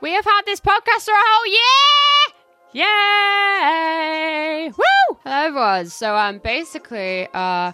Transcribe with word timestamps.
We 0.00 0.12
have 0.12 0.24
had 0.24 0.42
this 0.46 0.60
podcast 0.60 1.04
for 1.06 1.10
a 1.10 1.24
whole 1.26 1.46
year! 1.46 2.84
Yay! 4.62 4.70
Woo! 4.70 5.18
Hello 5.24 5.46
everyone. 5.46 5.86
So 5.86 6.16
um 6.16 6.38
basically 6.38 7.26
uh 7.34 7.72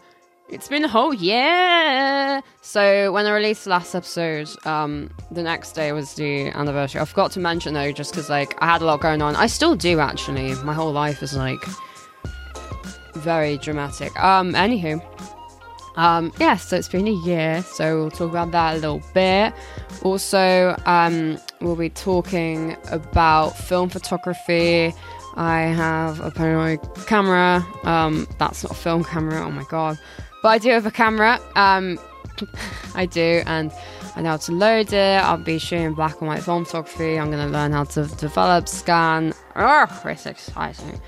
it's 0.49 0.69
been 0.69 0.85
a 0.85 0.89
whole 0.89 1.13
year. 1.13 2.41
So 2.63 3.13
when 3.13 3.27
I 3.27 3.33
released 3.35 3.65
the 3.65 3.71
last 3.71 3.95
episode, 3.95 4.49
um 4.65 5.11
the 5.33 5.43
next 5.43 5.73
day 5.73 5.93
was 5.93 6.15
the 6.15 6.47
anniversary. 6.49 7.03
I 7.03 7.05
forgot 7.05 7.31
to 7.33 7.41
mention 7.41 7.75
though, 7.75 7.93
just 7.93 8.13
because 8.13 8.31
like 8.31 8.57
I 8.63 8.67
had 8.67 8.81
a 8.81 8.87
lot 8.87 9.01
going 9.01 9.21
on. 9.21 9.37
I 9.37 9.47
still 9.47 9.77
do 9.77 10.01
actually. 10.01 10.55
My 10.65 10.73
whole 10.73 10.93
life 10.93 11.23
is 11.23 11.37
like 11.37 11.63
very 13.17 13.59
dramatic. 13.59 14.19
Um 14.19 14.55
anywho. 14.55 15.03
Um, 15.97 16.33
yeah, 16.41 16.57
so 16.57 16.77
it's 16.77 16.89
been 16.89 17.07
a 17.07 17.13
year, 17.13 17.63
so 17.63 18.01
we'll 18.01 18.11
talk 18.11 18.31
about 18.31 18.51
that 18.51 18.75
a 18.75 18.79
little 18.79 19.03
bit. 19.15 19.55
Also, 20.03 20.77
um, 20.87 21.39
we'll 21.61 21.77
be 21.77 21.91
talking 21.91 22.77
about 22.91 23.51
film 23.57 23.89
photography. 23.89 24.93
I 25.37 25.61
have 25.63 26.21
a 26.21 26.31
Polaroid 26.31 27.07
camera. 27.07 27.65
Um, 27.85 28.27
that's 28.39 28.65
not 28.65 28.73
a 28.73 28.75
film 28.75 29.05
camera, 29.05 29.45
oh 29.45 29.51
my 29.51 29.65
god. 29.65 29.99
But 30.43 30.49
I 30.49 30.59
do 30.59 30.71
have 30.71 30.87
a 30.87 30.91
camera. 30.91 31.41
Um, 31.55 31.99
I 32.95 33.07
do, 33.07 33.43
and 33.47 33.73
I 34.17 34.23
know 34.23 34.31
how 34.31 34.37
to 34.39 34.53
load 34.53 34.93
it. 34.93 35.23
I'll 35.23 35.37
be 35.37 35.59
shooting 35.59 35.95
black 35.95 36.21
and 36.21 36.29
white 36.29 36.43
film 36.43 36.65
photography. 36.65 37.19
I'm 37.19 37.31
going 37.31 37.45
to 37.45 37.53
learn 37.53 37.73
how 37.73 37.85
to 37.85 38.07
develop, 38.17 38.69
scan. 38.69 39.33
Oh, 39.57 40.03
it's 40.05 40.27
exciting. 40.27 41.01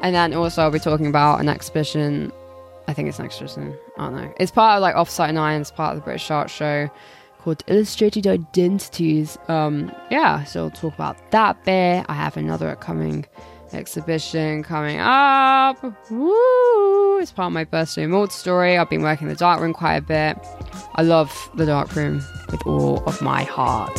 And 0.00 0.14
then 0.14 0.34
also, 0.34 0.62
I'll 0.62 0.70
be 0.70 0.80
talking 0.80 1.06
about 1.06 1.40
an 1.40 1.48
exhibition 1.48 2.32
I 2.88 2.92
think 2.94 3.08
it's 3.08 3.18
next 3.18 3.38
season. 3.38 3.76
I 3.98 4.04
don't 4.04 4.16
know. 4.16 4.34
It's 4.38 4.50
part 4.50 4.76
of 4.76 4.82
like 4.82 4.94
Offsite 4.94 5.34
Nine. 5.34 5.60
It's 5.60 5.70
part 5.70 5.94
of 5.94 6.00
the 6.00 6.04
British 6.04 6.30
Art 6.30 6.50
Show 6.50 6.90
called 7.42 7.62
Illustrated 7.66 8.26
Identities. 8.26 9.36
Um, 9.48 9.92
yeah, 10.10 10.44
so 10.44 10.62
we'll 10.62 10.70
talk 10.70 10.94
about 10.94 11.30
that 11.32 11.62
bit. 11.64 12.06
I 12.08 12.14
have 12.14 12.36
another 12.36 12.68
upcoming 12.68 13.26
exhibition 13.72 14.62
coming 14.62 14.98
up. 15.00 15.82
Woo! 16.10 17.18
It's 17.18 17.32
part 17.32 17.48
of 17.48 17.52
my 17.52 17.64
birthday 17.64 18.06
multi-story. 18.06 18.78
I've 18.78 18.90
been 18.90 19.02
working 19.02 19.26
in 19.28 19.32
the 19.32 19.38
dark 19.38 19.60
room 19.60 19.72
quite 19.72 19.96
a 19.96 20.02
bit. 20.02 20.38
I 20.94 21.02
love 21.02 21.50
the 21.54 21.66
dark 21.66 21.94
room 21.94 22.22
with 22.50 22.66
all 22.66 23.02
of 23.04 23.20
my 23.22 23.44
heart. 23.44 23.98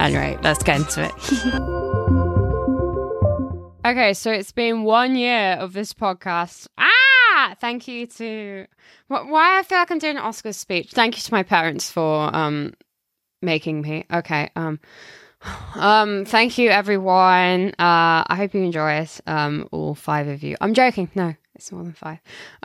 Anyway, 0.00 0.38
let's 0.42 0.62
get 0.62 0.78
into 0.78 1.04
it. 1.04 1.12
okay, 3.86 4.14
so 4.14 4.32
it's 4.32 4.52
been 4.52 4.82
one 4.84 5.14
year 5.16 5.52
of 5.54 5.72
this 5.72 5.92
podcast. 5.92 6.66
Ah! 6.78 7.01
Thank 7.60 7.88
you 7.88 8.06
to 8.06 8.66
why 9.08 9.58
I 9.58 9.62
feel 9.62 9.78
like 9.78 9.90
I'm 9.90 9.98
doing 9.98 10.16
an 10.16 10.22
Oscar 10.22 10.52
speech. 10.52 10.90
Thank 10.92 11.16
you 11.16 11.22
to 11.22 11.32
my 11.32 11.42
parents 11.42 11.90
for 11.90 12.34
um 12.34 12.74
making 13.40 13.82
me. 13.82 14.04
Okay. 14.12 14.50
Um 14.56 14.80
um 15.74 16.24
thank 16.24 16.58
you 16.58 16.70
everyone. 16.70 17.70
Uh 17.78 18.24
I 18.26 18.34
hope 18.36 18.54
you 18.54 18.62
enjoy 18.62 18.92
it. 18.94 19.20
Um 19.26 19.68
all 19.72 19.94
five 19.94 20.28
of 20.28 20.42
you. 20.42 20.56
I'm 20.60 20.74
joking. 20.74 21.10
No, 21.14 21.34
it's 21.54 21.72
more 21.72 21.82
than 21.82 21.92
five. 21.92 22.18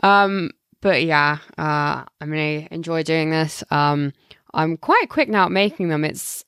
Um 0.04 0.52
but 0.82 1.04
yeah, 1.04 1.38
uh 1.58 2.04
I'm 2.22 2.30
really 2.30 2.68
enjoy 2.72 3.04
doing 3.04 3.30
this. 3.30 3.64
Um 3.72 4.14
I'm 4.54 4.78
quite 4.78 5.10
quick 5.10 5.30
now 5.30 5.46
at 5.46 5.52
making 5.52 5.90
them. 5.90 6.06
It's 6.06 6.46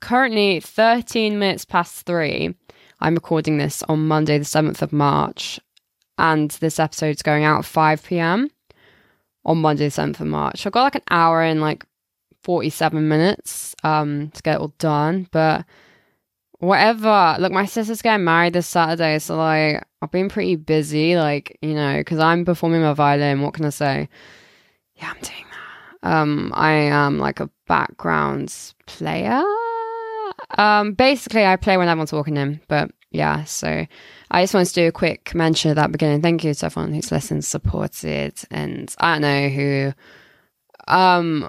currently 0.00 0.60
13 0.60 1.38
minutes 1.38 1.64
past 1.64 2.06
3. 2.06 2.54
I'm 3.00 3.14
recording 3.14 3.58
this 3.58 3.82
on 3.84 4.06
Monday 4.06 4.38
the 4.38 4.44
7th 4.44 4.82
of 4.82 4.92
March 4.92 5.58
and 6.18 6.50
this 6.52 6.78
episode's 6.78 7.22
going 7.22 7.44
out 7.44 7.60
at 7.60 7.64
5 7.64 8.04
p.m. 8.04 8.50
on 9.44 9.58
Monday, 9.58 9.88
the 9.88 10.02
7th 10.02 10.20
of 10.20 10.26
March. 10.26 10.66
I've 10.66 10.72
got 10.72 10.82
like 10.82 10.94
an 10.96 11.02
hour 11.10 11.42
and 11.42 11.60
like 11.60 11.84
47 12.42 13.08
minutes 13.08 13.74
um, 13.84 14.30
to 14.30 14.42
get 14.42 14.56
it 14.56 14.60
all 14.60 14.74
done, 14.78 15.28
but 15.30 15.64
whatever. 16.58 17.36
Look, 17.38 17.52
my 17.52 17.66
sister's 17.66 18.02
getting 18.02 18.24
married 18.24 18.52
this 18.52 18.66
Saturday, 18.66 19.18
so 19.18 19.36
like 19.36 19.82
I've 20.02 20.10
been 20.10 20.28
pretty 20.28 20.56
busy, 20.56 21.16
like, 21.16 21.58
you 21.62 21.74
know, 21.74 21.98
because 21.98 22.18
I'm 22.18 22.44
performing 22.44 22.82
my 22.82 22.92
violin. 22.92 23.42
What 23.42 23.54
can 23.54 23.64
I 23.64 23.70
say? 23.70 24.08
Yeah, 24.94 25.10
I'm 25.10 25.20
doing 25.22 25.44
that. 26.02 26.10
Um, 26.10 26.52
I 26.54 26.72
am 26.72 27.18
like 27.18 27.40
a 27.40 27.50
background 27.66 28.54
player. 28.86 29.42
Um, 30.56 30.92
basically, 30.92 31.44
I 31.44 31.56
play 31.56 31.76
when 31.76 31.88
everyone's 31.88 32.12
walking 32.12 32.36
in, 32.36 32.60
but 32.68 32.90
yeah, 33.10 33.44
so 33.44 33.86
I 34.30 34.42
just 34.42 34.54
wanted 34.54 34.68
to 34.68 34.74
do 34.74 34.88
a 34.88 34.92
quick 34.92 35.34
mention 35.34 35.70
at 35.70 35.76
that 35.76 35.92
beginning. 35.92 36.20
Thank 36.20 36.44
you 36.44 36.52
to 36.52 36.66
everyone 36.66 36.92
who's 36.92 37.10
listened, 37.10 37.44
supported, 37.44 38.34
and 38.50 38.94
I 38.98 39.12
don't 39.12 39.22
know 39.22 39.48
who. 39.48 39.92
Um, 40.86 41.48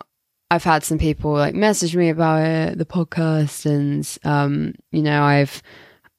I've 0.52 0.64
had 0.64 0.84
some 0.84 0.98
people 0.98 1.34
like 1.34 1.54
message 1.54 1.96
me 1.96 2.10
about 2.10 2.42
it, 2.44 2.78
the 2.78 2.86
podcast, 2.86 3.66
and 3.66 4.08
um, 4.24 4.74
you 4.92 5.02
know, 5.02 5.22
I've 5.22 5.62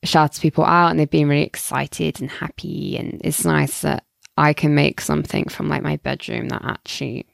shouted 0.04 0.40
people 0.40 0.64
out, 0.64 0.90
and 0.90 1.00
they've 1.00 1.10
been 1.10 1.28
really 1.28 1.42
excited 1.42 2.20
and 2.20 2.30
happy, 2.30 2.98
and 2.98 3.20
it's 3.24 3.44
nice 3.44 3.80
that 3.80 4.04
I 4.36 4.52
can 4.52 4.74
make 4.74 5.00
something 5.00 5.48
from 5.48 5.68
like 5.68 5.82
my 5.82 5.96
bedroom 5.96 6.48
that 6.48 6.64
actually, 6.64 7.26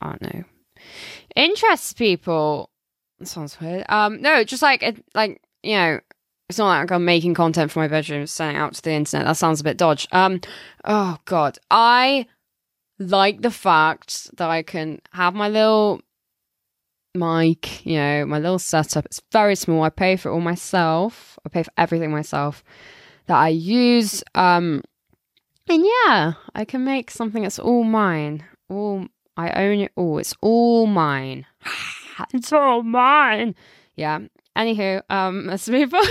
I 0.00 0.10
don't 0.10 0.22
know, 0.34 0.44
interests 1.36 1.92
people. 1.92 2.70
That 3.20 3.26
sounds 3.26 3.60
weird. 3.60 3.86
Um, 3.88 4.20
no, 4.20 4.42
just 4.42 4.62
like 4.62 4.82
it, 4.82 5.04
like 5.14 5.40
you 5.62 5.76
know, 5.76 6.00
it's 6.48 6.58
not 6.58 6.68
like 6.68 6.90
I'm 6.90 7.04
making 7.04 7.34
content 7.34 7.70
for 7.70 7.80
my 7.80 7.88
bedroom, 7.88 8.26
sending 8.26 8.56
it 8.56 8.60
out 8.60 8.74
to 8.74 8.82
the 8.82 8.92
internet. 8.92 9.26
That 9.26 9.36
sounds 9.36 9.60
a 9.60 9.64
bit 9.64 9.76
dodge. 9.76 10.06
Um, 10.12 10.40
oh 10.84 11.18
god, 11.24 11.58
I 11.70 12.26
like 12.98 13.42
the 13.42 13.50
fact 13.50 14.36
that 14.36 14.48
I 14.48 14.62
can 14.62 15.00
have 15.12 15.34
my 15.34 15.48
little 15.48 16.00
mic, 17.14 17.84
you 17.84 17.96
know, 17.96 18.26
my 18.26 18.38
little 18.38 18.58
setup. 18.58 19.06
It's 19.06 19.22
very 19.32 19.56
small. 19.56 19.82
I 19.82 19.90
pay 19.90 20.16
for 20.16 20.30
it 20.30 20.34
all 20.34 20.40
myself. 20.40 21.38
I 21.44 21.48
pay 21.48 21.62
for 21.62 21.72
everything 21.76 22.10
myself 22.10 22.62
that 23.26 23.36
I 23.36 23.48
use. 23.48 24.22
Um, 24.34 24.82
and 25.68 25.84
yeah, 25.84 26.34
I 26.54 26.64
can 26.64 26.84
make 26.84 27.10
something 27.10 27.42
that's 27.42 27.58
all 27.58 27.82
mine. 27.82 28.44
All 28.68 29.06
I 29.36 29.50
own 29.50 29.80
it 29.80 29.92
all. 29.96 30.18
It's 30.18 30.34
all 30.40 30.86
mine. 30.86 31.46
it's 32.32 32.52
all 32.52 32.82
mine. 32.82 33.54
Yeah, 33.96 34.20
Anywho, 34.56 35.02
um, 35.10 35.46
let's 35.50 35.68
move 35.68 35.92
on. 35.94 36.06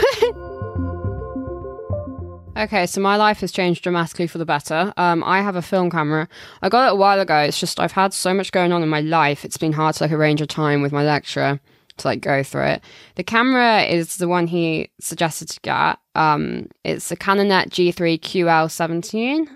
okay, 2.58 2.86
so 2.86 3.02
my 3.02 3.18
life 3.18 3.40
has 3.40 3.52
changed 3.52 3.84
dramatically 3.84 4.28
for 4.28 4.38
the 4.38 4.46
better. 4.46 4.94
Um, 4.98 5.24
I 5.24 5.42
have 5.42 5.56
a 5.56 5.62
film 5.62 5.90
camera. 5.90 6.28
I 6.62 6.70
got 6.70 6.88
it 6.88 6.94
a 6.94 6.96
while 6.96 7.20
ago. 7.20 7.38
It's 7.38 7.60
just 7.60 7.80
I've 7.80 7.92
had 7.92 8.14
so 8.14 8.34
much 8.34 8.52
going 8.52 8.72
on 8.72 8.84
in 8.84 8.90
my 8.90 9.02
life. 9.02 9.44
It's 9.44 9.58
been 9.58 9.74
hard 9.74 9.96
to 9.96 10.04
like 10.04 10.12
arrange 10.12 10.42
a 10.42 10.48
time 10.48 10.82
with 10.82 10.92
my 10.92 11.04
lecturer 11.04 11.60
to 11.98 12.08
like 12.08 12.22
go 12.22 12.44
through 12.44 12.66
it. 12.66 12.84
The 13.16 13.24
camera 13.24 13.84
is 13.84 14.18
the 14.18 14.28
one 14.28 14.48
he 14.48 14.92
suggested 15.00 15.50
to 15.50 15.60
get. 15.62 15.98
Um, 16.14 16.68
it's 16.84 17.12
a 17.12 17.16
Canonet 17.16 17.70
G3 17.70 18.20
QL17. 18.20 19.48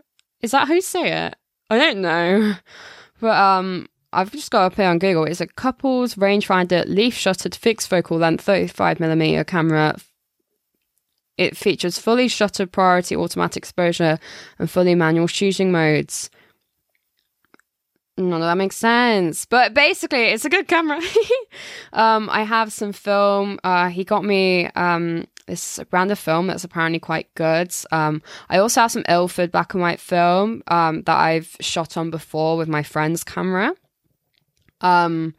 Is 0.42 0.52
that 0.52 0.68
how 0.68 0.74
you 0.74 0.82
say 0.82 1.28
it? 1.28 1.36
I 1.70 1.78
don't 1.78 2.02
know, 2.02 2.56
but 3.22 3.38
um, 3.38 3.88
I've 4.12 4.32
just 4.32 4.52
got 4.52 4.70
to 4.70 4.76
play 4.76 4.86
on 4.86 5.00
Google. 5.00 5.26
It's 5.26 5.42
a 5.42 5.48
coupled 5.48 6.12
rangefinder 6.12 6.86
leaf 6.88 7.14
shuttered 7.14 7.56
fixed 7.56 7.88
focal 7.88 8.18
length 8.18 8.46
35mm 8.46 9.46
camera. 9.46 9.98
It 11.38 11.56
features 11.56 12.00
fully 12.00 12.28
shuttered 12.28 12.72
priority 12.72 13.16
automatic 13.16 13.62
exposure 13.62 14.20
and 14.58 14.70
fully 14.70 14.96
manual 14.96 15.28
shooting 15.28 15.72
modes. 15.72 16.30
None 18.18 18.42
of 18.42 18.48
that 18.48 18.58
makes 18.58 18.76
sense, 18.76 19.46
but 19.46 19.74
basically, 19.74 20.26
it's 20.26 20.44
a 20.44 20.50
good 20.50 20.68
camera. 20.68 21.00
um, 21.94 22.30
I 22.30 22.44
have 22.44 22.74
some 22.74 22.92
film. 22.92 23.60
Uh, 23.64 23.88
he 23.88 24.04
got 24.04 24.26
me 24.26 24.66
um, 24.76 25.26
this 25.48 25.80
brand 25.90 26.12
of 26.12 26.20
film 26.20 26.48
that's 26.48 26.66
apparently 26.66 27.00
quite 27.00 27.34
good. 27.36 27.74
Um, 27.92 28.22
I 28.50 28.58
also 28.58 28.82
have 28.82 28.92
some 28.92 29.06
Ilford 29.08 29.54
black 29.54 29.74
and 29.74 29.82
white 29.82 30.02
film 30.02 30.64
um, 30.68 31.04
that 31.04 31.18
I've 31.18 31.56
shot 31.62 31.96
on 31.96 32.10
before 32.10 32.58
with 32.58 32.68
my 32.68 32.84
friend's 32.84 33.24
camera. 33.24 33.74
Um, 34.82 35.36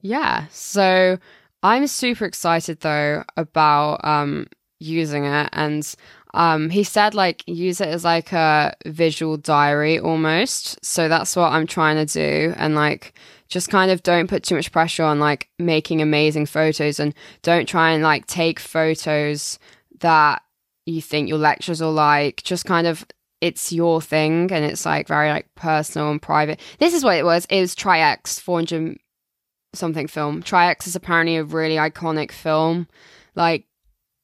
yeah, 0.00 0.46
so 0.50 1.18
I'm 1.62 1.86
super 1.86 2.24
excited 2.24 2.80
though 2.80 3.24
about 3.36 4.04
um 4.04 4.46
using 4.80 5.24
it, 5.24 5.48
and 5.52 5.94
um, 6.34 6.70
he 6.70 6.84
said 6.84 7.14
like 7.14 7.42
use 7.46 7.80
it 7.80 7.88
as 7.88 8.04
like 8.04 8.32
a 8.32 8.74
visual 8.86 9.36
diary 9.36 9.98
almost. 9.98 10.84
So 10.84 11.08
that's 11.08 11.34
what 11.34 11.52
I'm 11.52 11.66
trying 11.66 11.96
to 12.06 12.12
do, 12.12 12.54
and 12.56 12.74
like 12.74 13.14
just 13.48 13.70
kind 13.70 13.90
of 13.90 14.02
don't 14.02 14.28
put 14.28 14.42
too 14.42 14.54
much 14.54 14.70
pressure 14.70 15.04
on 15.04 15.18
like 15.18 15.48
making 15.58 16.02
amazing 16.02 16.46
photos, 16.46 17.00
and 17.00 17.14
don't 17.42 17.66
try 17.66 17.90
and 17.90 18.02
like 18.02 18.26
take 18.26 18.60
photos 18.60 19.58
that 20.00 20.42
you 20.86 21.02
think 21.02 21.28
your 21.28 21.38
lecturers 21.38 21.80
will 21.80 21.92
like. 21.92 22.42
Just 22.44 22.64
kind 22.66 22.86
of 22.86 23.04
it's 23.40 23.72
your 23.72 24.00
thing 24.00 24.50
and 24.52 24.64
it's 24.64 24.84
like 24.84 25.06
very 25.06 25.28
like 25.30 25.46
personal 25.54 26.10
and 26.10 26.20
private. 26.20 26.60
This 26.78 26.94
is 26.94 27.04
what 27.04 27.16
it 27.16 27.24
was. 27.24 27.46
It 27.46 27.60
was 27.60 27.74
Tri-X 27.74 28.38
400 28.40 28.98
something 29.74 30.06
film. 30.06 30.42
Tri-X 30.42 30.86
is 30.86 30.96
apparently 30.96 31.36
a 31.36 31.44
really 31.44 31.76
iconic 31.76 32.32
film 32.32 32.88
like 33.34 33.64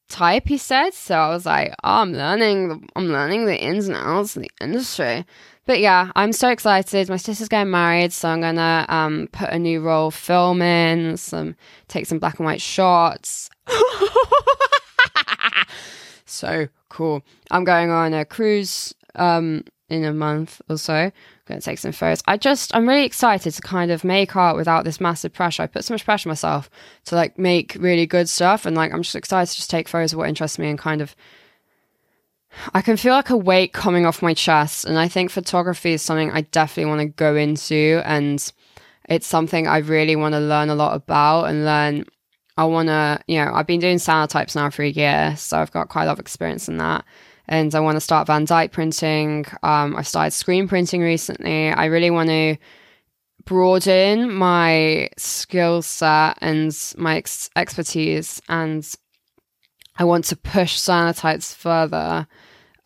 type 0.08 0.46
he 0.46 0.58
said. 0.58 0.93
So 0.94 1.16
I 1.16 1.28
was 1.31 1.46
like, 1.46 1.75
oh, 1.84 2.02
I'm 2.02 2.12
learning 2.12 2.88
I'm 2.96 3.08
learning 3.08 3.46
the 3.46 3.58
ins 3.58 3.88
and 3.88 3.96
outs 3.96 4.37
of 4.37 4.43
the 4.43 4.50
industry. 4.61 5.25
But 5.66 5.81
yeah, 5.81 6.12
I'm 6.14 6.32
so 6.32 6.50
excited. 6.50 7.08
My 7.08 7.16
sister's 7.16 7.49
getting 7.49 7.70
married, 7.70 8.12
so 8.12 8.28
I'm 8.28 8.40
gonna 8.40 8.84
um 8.88 9.28
put 9.32 9.50
a 9.50 9.58
new 9.58 9.81
roll 9.81 10.11
film 10.11 10.61
in, 10.61 11.16
some 11.16 11.56
take 11.88 12.06
some 12.06 12.19
black 12.19 12.38
and 12.38 12.46
white 12.46 12.61
shots. 12.61 13.49
so 16.26 16.69
cool. 16.90 17.22
I'm 17.50 17.64
going 17.64 17.90
on 17.90 18.12
a 18.12 18.25
cruise 18.25 18.94
um 19.14 19.64
in 19.88 20.05
a 20.05 20.12
month 20.12 20.61
or 20.69 20.78
so. 20.78 20.94
I'm 20.94 21.12
gonna 21.46 21.61
take 21.61 21.78
some 21.78 21.93
photos. 21.93 22.22
I 22.26 22.37
just 22.37 22.75
I'm 22.75 22.88
really 22.88 23.05
excited 23.05 23.52
to 23.52 23.62
kind 23.62 23.90
of 23.90 24.05
make 24.05 24.34
art 24.34 24.56
without 24.56 24.84
this 24.84 25.00
massive 25.00 25.32
pressure. 25.32 25.62
I 25.62 25.66
put 25.66 25.84
so 25.84 25.94
much 25.94 26.05
pressure 26.05 26.28
on 26.28 26.31
myself 26.31 26.70
to 27.06 27.14
like 27.14 27.38
make 27.38 27.76
really 27.78 28.06
good 28.06 28.28
stuff 28.28 28.66
and 28.66 28.76
like 28.76 28.93
I'm 28.93 29.02
just 29.02 29.16
excited 29.16 29.50
to 29.50 29.56
just 29.56 29.70
take 29.70 29.88
photos 29.88 30.12
of 30.12 30.19
what 30.19 30.28
interests 30.28 30.58
me 30.58 30.69
and 30.69 30.78
kind 30.78 31.00
of 31.00 31.14
I 32.72 32.82
can 32.82 32.96
feel 32.96 33.12
like 33.12 33.31
a 33.31 33.37
weight 33.37 33.72
coming 33.72 34.06
off 34.06 34.22
my 34.22 34.32
chest 34.32 34.84
and 34.84 34.99
I 34.99 35.08
think 35.08 35.31
photography 35.31 35.93
is 35.93 36.02
something 36.02 36.31
I 36.31 36.43
definitely 36.43 36.90
want 36.90 37.00
to 37.00 37.06
go 37.06 37.34
into 37.37 38.00
and 38.05 38.52
it's 39.08 39.26
something 39.26 39.66
I 39.66 39.78
really 39.78 40.16
want 40.16 40.34
to 40.34 40.40
learn 40.40 40.70
a 40.70 40.75
lot 40.75 40.94
about 40.94 41.46
and 41.46 41.64
learn 41.64 42.05
I 42.56 42.64
want 42.64 42.88
to, 42.88 43.20
you 43.26 43.44
know, 43.44 43.52
I've 43.52 43.66
been 43.66 43.80
doing 43.80 43.96
cyanotypes 43.96 44.54
now 44.54 44.70
for 44.70 44.82
a 44.82 44.88
year, 44.88 45.34
so 45.36 45.58
I've 45.58 45.72
got 45.72 45.88
quite 45.88 46.04
a 46.04 46.06
lot 46.06 46.12
of 46.14 46.20
experience 46.20 46.68
in 46.68 46.76
that. 46.78 47.04
And 47.48 47.74
I 47.74 47.80
want 47.80 47.96
to 47.96 48.00
start 48.00 48.26
Van 48.26 48.44
Dyke 48.44 48.72
printing. 48.72 49.44
Um, 49.62 49.96
I've 49.96 50.06
started 50.06 50.30
screen 50.30 50.68
printing 50.68 51.02
recently. 51.02 51.70
I 51.70 51.86
really 51.86 52.10
want 52.10 52.30
to 52.30 52.56
broaden 53.44 54.32
my 54.32 55.10
skill 55.18 55.82
set 55.82 56.38
and 56.40 56.74
my 56.96 57.16
ex- 57.16 57.50
expertise, 57.56 58.40
and 58.48 58.88
I 59.98 60.04
want 60.04 60.24
to 60.26 60.36
push 60.36 60.78
cyanotypes 60.78 61.54
further. 61.54 62.26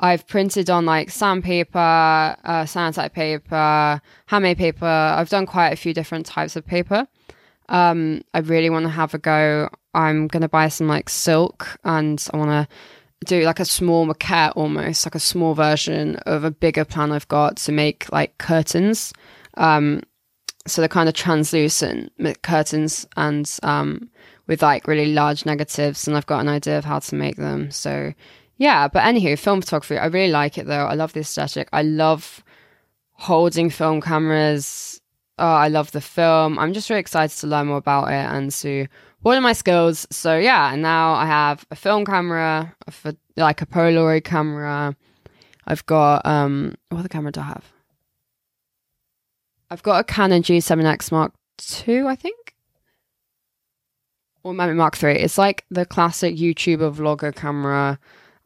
I've 0.00 0.26
printed 0.26 0.70
on 0.70 0.86
like 0.86 1.10
sandpaper, 1.10 1.78
uh, 1.78 2.64
cyanotype 2.64 3.12
paper, 3.12 4.00
handmade 4.26 4.58
paper. 4.58 4.86
I've 4.86 5.28
done 5.28 5.46
quite 5.46 5.72
a 5.72 5.76
few 5.76 5.92
different 5.92 6.26
types 6.26 6.56
of 6.56 6.66
paper. 6.66 7.06
Um, 7.68 8.22
I 8.34 8.40
really 8.40 8.70
want 8.70 8.84
to 8.84 8.90
have 8.90 9.14
a 9.14 9.18
go. 9.18 9.68
I'm 9.94 10.28
going 10.28 10.42
to 10.42 10.48
buy 10.48 10.68
some 10.68 10.88
like 10.88 11.08
silk 11.08 11.78
and 11.84 12.24
I 12.32 12.36
want 12.36 12.50
to 12.50 12.68
do 13.26 13.42
like 13.42 13.60
a 13.60 13.64
small 13.64 14.06
maquette 14.06 14.52
almost, 14.56 15.04
like 15.04 15.14
a 15.14 15.20
small 15.20 15.54
version 15.54 16.16
of 16.26 16.44
a 16.44 16.50
bigger 16.50 16.84
plan 16.84 17.12
I've 17.12 17.28
got 17.28 17.56
to 17.58 17.72
make 17.72 18.10
like 18.12 18.38
curtains. 18.38 19.12
Um, 19.56 20.02
so 20.66 20.80
they're 20.80 20.88
kind 20.88 21.08
of 21.08 21.14
translucent 21.14 22.12
curtains 22.42 23.06
and 23.16 23.50
um, 23.62 24.10
with 24.46 24.62
like 24.62 24.86
really 24.86 25.12
large 25.12 25.46
negatives. 25.46 26.06
And 26.06 26.16
I've 26.16 26.26
got 26.26 26.40
an 26.40 26.48
idea 26.48 26.78
of 26.78 26.84
how 26.84 27.00
to 27.00 27.14
make 27.14 27.36
them. 27.36 27.70
So 27.70 28.12
yeah, 28.56 28.88
but 28.88 29.02
anywho, 29.02 29.38
film 29.38 29.60
photography, 29.60 29.98
I 29.98 30.06
really 30.06 30.32
like 30.32 30.58
it 30.58 30.66
though. 30.66 30.86
I 30.86 30.94
love 30.94 31.12
the 31.12 31.20
aesthetic. 31.20 31.68
I 31.72 31.82
love 31.82 32.42
holding 33.12 33.70
film 33.70 34.00
cameras 34.00 35.00
oh, 35.38 35.46
I 35.46 35.68
love 35.68 35.92
the 35.92 36.00
film. 36.00 36.58
I'm 36.58 36.72
just 36.72 36.90
really 36.90 37.00
excited 37.00 37.36
to 37.38 37.46
learn 37.46 37.68
more 37.68 37.76
about 37.76 38.08
it 38.08 38.12
and 38.12 38.50
to 38.52 38.86
broaden 39.22 39.42
my 39.42 39.52
skills. 39.52 40.06
So 40.10 40.36
yeah, 40.36 40.72
and 40.72 40.82
now 40.82 41.12
I 41.12 41.26
have 41.26 41.66
a 41.70 41.76
film 41.76 42.04
camera, 42.04 42.74
for 42.90 43.12
like 43.36 43.62
a 43.62 43.66
Polaroid 43.66 44.24
camera. 44.24 44.96
I've 45.66 45.84
got 45.86 46.24
um, 46.24 46.74
what 46.88 47.00
other 47.00 47.08
camera 47.08 47.32
do 47.32 47.40
I 47.40 47.44
have? 47.44 47.72
I've 49.70 49.82
got 49.82 50.00
a 50.00 50.04
Canon 50.04 50.42
G7X 50.42 51.12
Mark 51.12 51.34
II, 51.86 52.06
I 52.06 52.16
think, 52.16 52.54
or 54.42 54.54
maybe 54.54 54.72
Mark 54.72 55.02
III. 55.02 55.16
It's 55.16 55.36
like 55.36 55.64
the 55.70 55.84
classic 55.84 56.36
YouTuber 56.36 56.94
vlogger 56.94 57.34
camera. 57.34 57.98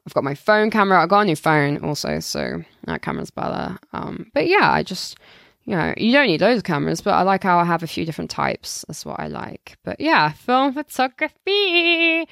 I've 0.05 0.15
got 0.15 0.25
my 0.25 0.35
phone 0.35 0.71
camera. 0.71 1.00
I 1.00 1.06
got 1.06 1.21
a 1.21 1.25
new 1.27 1.37
phone 1.37 1.79
also, 1.85 2.19
so 2.19 2.65
that 2.87 3.03
camera's 3.03 3.31
better. 3.31 3.79
Um, 3.93 4.33
but 4.35 4.49
yeah, 4.49 4.73
I 4.73 4.83
just 4.83 5.17
you 5.64 5.76
know, 5.76 5.94
you 5.97 6.12
don't 6.12 6.26
need 6.26 6.41
loads 6.41 6.59
of 6.59 6.64
cameras, 6.64 7.00
but 7.00 7.12
I 7.12 7.23
like 7.23 7.44
how 7.44 7.59
I 7.59 7.64
have 7.64 7.82
a 7.82 7.87
few 7.87 8.05
different 8.05 8.31
types. 8.31 8.85
That's 8.88 9.06
what 9.06 9.20
I 9.20 9.29
like. 9.29 9.76
But 9.85 10.00
yeah, 10.00 10.32
film 10.32 10.73
photography. 10.73 11.41
Yay! 11.47 12.26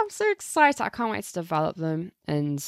I'm 0.00 0.10
so 0.10 0.28
excited. 0.30 0.82
I 0.82 0.88
can't 0.88 1.10
wait 1.10 1.24
to 1.24 1.32
develop 1.32 1.76
them 1.76 2.10
and 2.26 2.64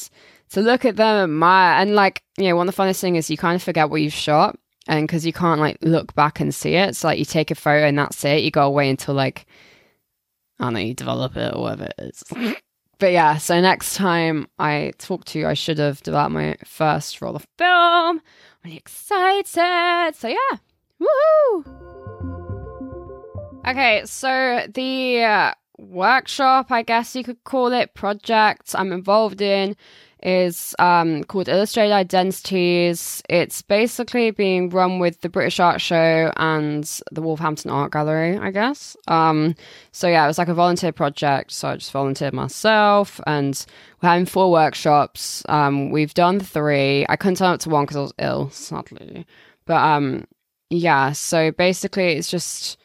to 0.51 0.61
look 0.61 0.85
at 0.85 0.97
them, 0.97 1.25
admire. 1.25 1.81
And 1.81 1.97
like, 1.97 2.23
you 2.39 2.49
know, 2.49 2.57
one 2.57 2.69
of 2.69 2.73
the 2.73 2.77
funniest 2.77 3.01
thing 3.01 3.17
is 3.17 3.29
you 3.31 3.37
kind 3.37 3.57
of 3.57 3.63
forget 3.63 3.91
what 3.91 4.01
you've 4.01 4.13
shot. 4.13 4.57
And 4.87 5.07
because 5.07 5.27
you 5.27 5.33
can't 5.33 5.61
like 5.61 5.79
look 5.83 6.15
back 6.15 6.41
and 6.41 6.55
see 6.55 6.75
it. 6.75 6.97
So 6.97 7.09
like 7.09 7.19
you 7.19 7.25
take 7.25 7.51
a 7.51 7.55
photo 7.55 7.87
and 7.87 7.99
that's 7.99 8.25
it. 8.25 8.43
You 8.43 8.51
go 8.51 8.67
away 8.67 8.89
until 8.89 9.15
like, 9.15 9.47
I 10.59 10.65
don't 10.65 10.75
know, 10.75 10.81
you 10.81 10.95
develop 10.95 11.37
it 11.37 11.55
or 11.55 11.63
whatever 11.63 11.85
it 11.85 11.95
is. 11.99 12.25
but 12.99 13.13
yeah, 13.13 13.39
so 13.39 13.61
next 13.61 13.95
time 13.97 14.47
I 14.59 14.93
talk 14.99 15.25
to 15.27 15.39
you, 15.39 15.47
I 15.47 15.55
should 15.55 15.79
have 15.79 16.01
developed 16.03 16.33
my 16.33 16.57
first 16.65 17.21
roll 17.21 17.37
of 17.37 17.47
film 17.59 18.21
really 18.65 18.77
excited. 18.77 20.15
So 20.15 20.29
yeah, 20.29 20.59
woohoo! 21.01 21.65
Okay, 23.67 24.03
so 24.07 24.67
the 24.73 25.23
uh, 25.23 25.53
workshop, 25.79 26.71
I 26.71 26.83
guess 26.83 27.15
you 27.15 27.23
could 27.23 27.43
call 27.45 27.73
it, 27.73 27.95
project 27.95 28.75
I'm 28.75 28.93
involved 28.93 29.41
in 29.41 29.77
is 30.23 30.75
um, 30.79 31.25
called 31.25 31.49
Illustrated 31.49 31.93
Identities. 31.93 33.23
It's 33.29 33.63
basically 33.63 34.31
being 34.31 34.69
run 34.71 34.99
with 34.99 35.21
the 35.21 35.29
British 35.29 35.61
Art 35.61 35.81
Show 35.81 36.33
and 36.37 36.85
the 37.11 37.23
Wolverhampton 37.23 37.71
Art 37.71 37.93
Gallery, 37.93 38.37
I 38.39 38.51
guess. 38.51 38.97
Um, 39.09 39.55
so 39.93 40.09
yeah, 40.09 40.25
it 40.25 40.29
was 40.29 40.39
like 40.39 40.49
a 40.49 40.55
volunteer 40.55 40.93
project. 40.93 41.53
So 41.53 41.69
I 41.69 41.77
just 41.77 41.93
volunteered 41.93 42.35
myself, 42.35 43.21
and 43.27 43.65
we're 44.03 44.09
having 44.09 44.27
four 44.27 44.51
workshops. 44.51 45.43
Um, 45.49 45.91
we've 45.91 46.15
done 46.15 46.41
three. 46.41 47.07
I 47.09 47.17
couldn't 47.17 47.37
turn 47.37 47.55
up 47.55 47.61
to 47.61 47.71
one 47.71 47.85
because 47.85 47.97
I 47.97 48.01
was 48.01 48.15
ill, 48.19 48.51
sadly. 48.51 49.27
But 49.67 49.83
um, 49.83 50.27
yeah. 50.69 51.13
So 51.13 51.51
basically, 51.53 52.13
it's 52.13 52.31
just. 52.31 52.77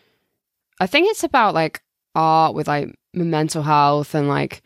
I 0.79 0.87
think 0.87 1.09
it's 1.09 1.23
about 1.23 1.53
like 1.53 1.81
art 2.15 2.53
with 2.53 2.67
like 2.67 2.97
mental 3.13 3.63
health 3.63 4.15
and 4.15 4.27
like 4.27 4.61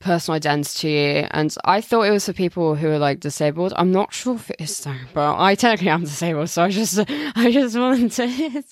personal 0.00 0.34
identity 0.36 1.18
and 1.30 1.54
i 1.66 1.80
thought 1.80 2.02
it 2.02 2.10
was 2.10 2.24
for 2.24 2.32
people 2.32 2.74
who 2.74 2.88
are 2.88 2.98
like 2.98 3.20
disabled. 3.20 3.74
I'm 3.76 3.92
not 3.92 4.14
sure 4.14 4.34
if 4.34 4.50
it 4.50 4.56
is 4.58 4.80
though 4.80 4.96
but 5.12 5.38
i 5.38 5.54
technically 5.54 5.90
am 5.90 6.00
disabled 6.00 6.48
so 6.48 6.64
i 6.64 6.70
just 6.70 6.98
i 7.08 7.50
just 7.52 7.76
volunteered. 7.76 8.64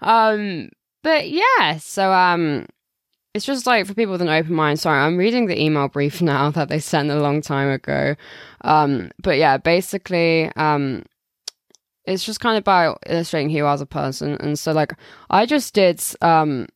Um 0.00 0.70
but 1.02 1.28
yeah 1.30 1.78
so 1.78 2.12
um 2.12 2.66
it's 3.34 3.44
just 3.44 3.66
like 3.66 3.86
for 3.86 3.94
people 3.94 4.12
with 4.12 4.22
an 4.22 4.28
open 4.28 4.54
mind. 4.54 4.78
Sorry 4.78 5.00
i'm 5.00 5.16
reading 5.16 5.46
the 5.46 5.60
email 5.60 5.88
brief 5.88 6.22
now 6.34 6.50
that 6.50 6.68
they 6.68 6.78
sent 6.78 7.10
a 7.10 7.20
long 7.20 7.40
time 7.40 7.70
ago. 7.70 8.14
Um 8.60 9.10
but 9.20 9.36
yeah 9.36 9.58
basically 9.58 10.50
um 10.54 11.04
it's 12.04 12.24
just 12.24 12.40
kind 12.40 12.56
of 12.56 12.62
about 12.62 13.00
illustrating 13.06 13.50
who 13.50 13.56
you 13.56 13.66
are 13.66 13.74
as 13.74 13.80
a 13.80 13.86
person. 13.86 14.36
And 14.38 14.56
so 14.56 14.72
like 14.72 14.92
i 15.28 15.44
just 15.44 15.74
did 15.74 16.00
um 16.22 16.68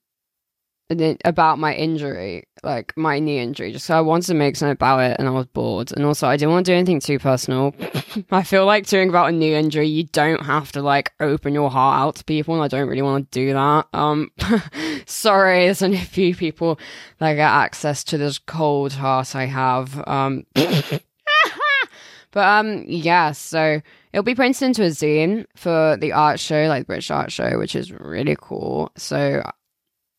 about 1.24 1.58
my 1.58 1.74
injury, 1.74 2.44
like 2.62 2.92
my 2.96 3.18
knee 3.18 3.38
injury. 3.38 3.72
Just 3.72 3.86
so 3.86 3.96
I 3.96 4.00
wanted 4.00 4.26
to 4.26 4.34
make 4.34 4.56
something 4.56 4.72
about 4.72 5.00
it, 5.00 5.16
and 5.18 5.28
I 5.28 5.30
was 5.30 5.46
bored. 5.46 5.92
And 5.92 6.04
also, 6.04 6.26
I 6.28 6.36
didn't 6.36 6.52
want 6.52 6.66
to 6.66 6.72
do 6.72 6.76
anything 6.76 7.00
too 7.00 7.18
personal. 7.18 7.74
I 8.30 8.42
feel 8.42 8.66
like 8.66 8.86
doing 8.86 9.08
about 9.08 9.30
a 9.30 9.32
knee 9.32 9.54
injury, 9.54 9.88
you 9.88 10.04
don't 10.04 10.44
have 10.44 10.72
to 10.72 10.82
like 10.82 11.12
open 11.20 11.54
your 11.54 11.70
heart 11.70 12.00
out 12.00 12.16
to 12.16 12.24
people, 12.24 12.54
and 12.54 12.62
I 12.62 12.68
don't 12.68 12.88
really 12.88 13.02
want 13.02 13.30
to 13.30 13.38
do 13.38 13.52
that. 13.52 13.86
Um, 13.92 14.30
sorry, 15.06 15.64
there's 15.66 15.82
only 15.82 15.98
a 15.98 16.00
few 16.00 16.34
people 16.34 16.78
that 17.18 17.34
get 17.34 17.50
access 17.50 18.04
to 18.04 18.18
this 18.18 18.38
cold 18.38 18.92
heart 18.92 19.34
I 19.34 19.46
have. 19.46 20.02
Um, 20.06 20.44
but 20.54 22.46
um, 22.46 22.84
yeah, 22.86 23.32
so 23.32 23.80
it'll 24.12 24.24
be 24.24 24.34
printed 24.34 24.62
into 24.62 24.84
a 24.84 24.88
zine 24.88 25.46
for 25.54 25.96
the 25.96 26.12
art 26.12 26.40
show, 26.40 26.66
like 26.66 26.82
the 26.82 26.86
British 26.86 27.10
Art 27.10 27.32
Show, 27.32 27.58
which 27.58 27.76
is 27.76 27.90
really 27.92 28.36
cool. 28.40 28.90
So 28.96 29.42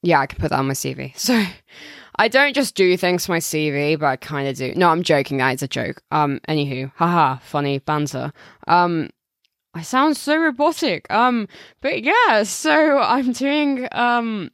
yeah, 0.04 0.20
I 0.20 0.28
can 0.28 0.40
put 0.40 0.52
that 0.52 0.60
on 0.60 0.68
my 0.68 0.74
CV. 0.74 1.14
So 1.18 1.44
I 2.18 2.28
don't 2.28 2.54
just 2.54 2.76
do 2.76 2.96
things 2.96 3.26
for 3.26 3.32
my 3.32 3.40
CV, 3.40 3.98
but 3.98 4.06
I 4.06 4.16
kind 4.18 4.48
of 4.48 4.56
do. 4.56 4.74
No, 4.76 4.90
I'm 4.90 5.02
joking. 5.02 5.38
That 5.38 5.56
is 5.56 5.64
a 5.64 5.68
joke. 5.68 6.04
Um, 6.12 6.40
anywho, 6.48 6.92
haha, 6.96 7.38
funny 7.38 7.80
banter. 7.80 8.32
Um, 8.68 9.10
I 9.74 9.82
sound 9.82 10.16
so 10.16 10.38
robotic. 10.38 11.12
Um, 11.12 11.48
but 11.82 12.04
yeah, 12.04 12.44
so 12.44 13.00
I'm 13.00 13.32
doing 13.32 13.88
um 13.94 14.52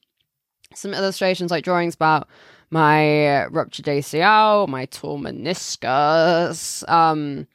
some 0.73 0.93
illustrations, 0.93 1.51
like 1.51 1.65
drawings 1.65 1.95
about 1.95 2.29
my 2.69 3.45
ruptured 3.47 3.87
ACL, 3.87 4.67
my 4.67 4.85
torn 4.85 5.23
meniscus, 5.23 6.87
um, 6.87 7.47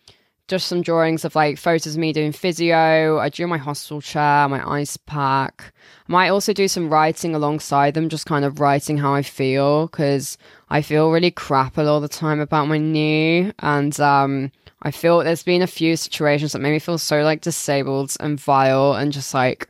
just 0.46 0.66
some 0.66 0.82
drawings 0.82 1.24
of 1.24 1.34
like 1.34 1.58
photos 1.58 1.94
of 1.94 1.98
me 1.98 2.12
doing 2.12 2.32
physio. 2.32 3.18
I 3.18 3.28
drew 3.30 3.46
my 3.46 3.56
hospital 3.56 4.00
chair, 4.00 4.48
my 4.48 4.62
ice 4.68 4.96
pack. 4.96 5.72
I 6.08 6.12
might 6.12 6.28
also 6.28 6.52
do 6.52 6.68
some 6.68 6.90
writing 6.90 7.34
alongside 7.34 7.94
them, 7.94 8.10
just 8.10 8.26
kind 8.26 8.44
of 8.44 8.60
writing 8.60 8.98
how 8.98 9.14
I 9.14 9.22
feel 9.22 9.86
because 9.86 10.36
I 10.68 10.82
feel 10.82 11.10
really 11.10 11.30
crap 11.30 11.78
a 11.78 11.82
lot 11.82 11.96
of 11.96 12.02
the 12.02 12.08
time 12.08 12.40
about 12.40 12.68
my 12.68 12.76
knee. 12.76 13.52
And 13.60 13.98
um, 14.00 14.52
I 14.82 14.90
feel 14.90 15.18
there's 15.24 15.42
been 15.42 15.62
a 15.62 15.66
few 15.66 15.96
situations 15.96 16.52
that 16.52 16.58
made 16.58 16.72
me 16.72 16.78
feel 16.78 16.98
so 16.98 17.22
like 17.22 17.40
disabled 17.40 18.14
and 18.20 18.38
vile 18.38 18.92
and 18.92 19.12
just 19.12 19.32
like 19.32 19.68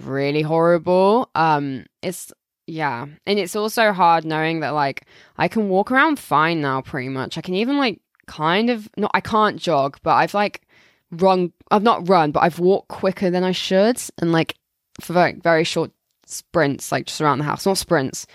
really 0.00 0.42
horrible. 0.42 1.28
Um, 1.34 1.84
it's 2.02 2.32
yeah. 2.66 3.06
And 3.26 3.38
it's 3.38 3.56
also 3.56 3.92
hard 3.92 4.24
knowing 4.24 4.60
that 4.60 4.70
like 4.70 5.06
I 5.36 5.48
can 5.48 5.68
walk 5.68 5.90
around 5.90 6.18
fine 6.18 6.62
now 6.62 6.80
pretty 6.80 7.08
much. 7.10 7.36
I 7.36 7.42
can 7.42 7.54
even 7.54 7.76
like 7.76 8.00
kind 8.28 8.70
of 8.70 8.88
no 8.96 9.08
I 9.14 9.20
can't 9.20 9.56
jog, 9.56 9.98
but 10.02 10.14
I've 10.14 10.34
like 10.34 10.62
run 11.10 11.52
I've 11.70 11.82
not 11.82 12.08
run, 12.08 12.30
but 12.30 12.40
I've 12.40 12.58
walked 12.58 12.88
quicker 12.88 13.30
than 13.30 13.44
I 13.44 13.52
should 13.52 14.00
and 14.18 14.32
like 14.32 14.54
for 15.00 15.12
very 15.12 15.32
very 15.32 15.64
short 15.64 15.90
sprints, 16.26 16.92
like 16.92 17.06
just 17.06 17.20
around 17.20 17.38
the 17.38 17.44
house, 17.44 17.66
not 17.66 17.78
sprints. 17.78 18.26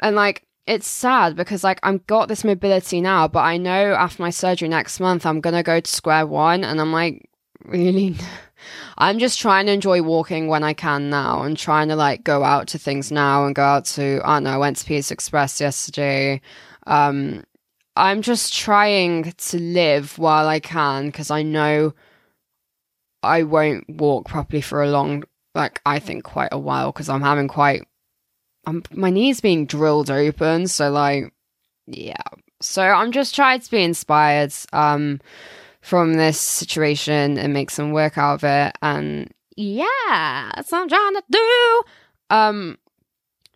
And 0.00 0.16
like 0.16 0.46
it's 0.66 0.86
sad 0.86 1.36
because 1.36 1.64
like 1.64 1.80
I'm 1.82 2.00
got 2.06 2.28
this 2.28 2.44
mobility 2.44 3.00
now, 3.00 3.28
but 3.28 3.40
I 3.40 3.56
know 3.56 3.94
after 3.94 4.22
my 4.22 4.30
surgery 4.30 4.68
next 4.68 5.00
month 5.00 5.26
I'm 5.26 5.40
gonna 5.40 5.62
go 5.62 5.80
to 5.80 5.90
square 5.90 6.26
one, 6.26 6.64
and 6.64 6.80
I'm 6.80 6.92
like, 6.92 7.28
really. 7.64 8.16
I'm 8.98 9.18
just 9.18 9.40
trying 9.40 9.66
to 9.66 9.72
enjoy 9.72 10.02
walking 10.02 10.46
when 10.46 10.62
I 10.62 10.74
can 10.74 11.08
now 11.08 11.42
and 11.42 11.56
trying 11.56 11.88
to 11.88 11.96
like 11.96 12.24
go 12.24 12.44
out 12.44 12.68
to 12.68 12.78
things 12.78 13.10
now 13.10 13.46
and 13.46 13.54
go 13.54 13.62
out 13.62 13.86
to 13.86 14.20
I 14.22 14.36
don't 14.36 14.44
know, 14.44 14.50
I 14.50 14.58
went 14.58 14.76
to 14.78 14.84
Pizza 14.84 15.14
Express 15.14 15.60
yesterday. 15.60 16.40
Um 16.86 17.44
I'm 17.96 18.22
just 18.22 18.54
trying 18.54 19.32
to 19.32 19.58
live 19.58 20.18
while 20.18 20.48
I 20.48 20.60
can 20.60 21.06
because 21.06 21.30
I 21.30 21.42
know 21.42 21.94
I 23.22 23.42
won't 23.42 23.88
walk 23.88 24.28
properly 24.28 24.62
for 24.62 24.82
a 24.82 24.90
long 24.90 25.24
like 25.54 25.80
I 25.84 25.98
think 25.98 26.24
quite 26.24 26.50
a 26.52 26.58
while 26.58 26.92
because 26.92 27.08
I'm 27.08 27.22
having 27.22 27.48
quite 27.48 27.82
I'm 28.66 28.82
my 28.92 29.10
knees 29.10 29.40
being 29.40 29.66
drilled 29.66 30.10
open 30.10 30.68
so 30.68 30.90
like 30.90 31.32
yeah 31.86 32.22
so 32.60 32.82
I'm 32.82 33.10
just 33.10 33.34
trying 33.34 33.60
to 33.60 33.70
be 33.70 33.82
inspired 33.82 34.52
um 34.72 35.20
from 35.80 36.14
this 36.14 36.38
situation 36.38 37.38
and 37.38 37.52
make 37.52 37.70
some 37.70 37.92
work 37.92 38.18
out 38.18 38.34
of 38.34 38.44
it. 38.44 38.76
And 38.82 39.32
yeah, 39.56 40.50
that's 40.54 40.70
what 40.72 40.82
I'm 40.82 40.88
trying 40.88 41.14
to 41.14 41.22
do. 41.30 41.82
Um, 42.30 42.78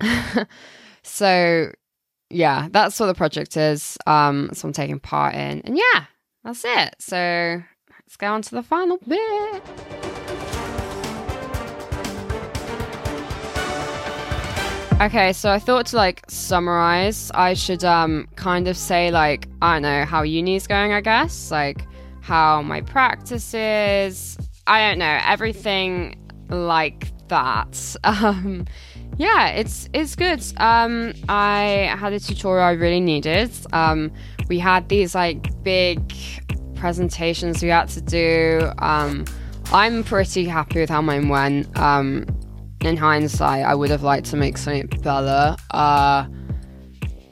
so 1.03 1.73
yeah, 2.35 2.69
that's 2.71 2.99
what 2.99 3.07
the 3.07 3.15
project 3.15 3.57
is. 3.57 3.97
Um, 4.07 4.51
so 4.53 4.69
I'm 4.69 4.73
taking 4.73 4.99
part 4.99 5.35
in, 5.35 5.61
and 5.61 5.77
yeah, 5.77 6.05
that's 6.43 6.65
it. 6.65 6.97
So 6.99 7.63
let's 7.91 8.17
go 8.17 8.27
on 8.27 8.43
to 8.43 8.55
the 8.55 8.63
final 8.63 8.99
bit. 9.07 9.63
Okay, 15.01 15.33
so 15.33 15.51
I 15.51 15.59
thought 15.59 15.87
to 15.87 15.97
like 15.97 16.23
summarize, 16.29 17.31
I 17.35 17.55
should 17.55 17.85
um 17.85 18.29
kind 18.37 18.69
of 18.69 18.77
say 18.77 19.11
like 19.11 19.49
I 19.61 19.75
don't 19.75 19.83
know 19.83 20.05
how 20.05 20.23
uni's 20.23 20.67
going, 20.67 20.93
I 20.93 21.01
guess. 21.01 21.51
Like 21.51 21.87
how 22.21 22.63
my 22.63 22.81
practice 22.81 23.55
is. 23.55 24.39
I 24.67 24.89
don't 24.89 24.99
know, 24.99 25.21
everything 25.25 26.17
like 26.49 27.13
that. 27.29 27.97
Um, 28.05 28.67
yeah, 29.17 29.49
it's 29.49 29.89
it's 29.93 30.17
good. 30.17 30.43
Um, 30.57 31.13
I 31.29 31.95
had 31.99 32.13
a 32.13 32.21
tutorial 32.21 32.65
I 32.65 32.73
really 32.73 33.01
needed. 33.01 33.51
Um, 33.73 34.13
we 34.49 34.59
had 34.59 34.89
these 34.89 35.15
like 35.15 35.63
big 35.63 36.13
presentations 36.75 37.63
we 37.63 37.69
had 37.69 37.89
to 37.91 38.01
do. 38.01 38.71
Um, 38.79 39.25
I'm 39.73 40.05
pretty 40.05 40.45
happy 40.45 40.81
with 40.81 40.91
how 40.91 41.01
mine 41.01 41.29
went. 41.29 41.77
Um, 41.79 42.27
in 42.81 42.97
hindsight, 42.97 43.65
I 43.65 43.75
would 43.75 43.91
have 43.91 44.03
liked 44.03 44.27
to 44.27 44.37
make 44.37 44.59
something 44.59 44.87
better. 45.03 45.57
Uh, 45.71 46.27